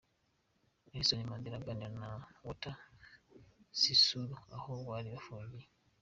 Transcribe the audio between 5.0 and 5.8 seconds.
bafungiye.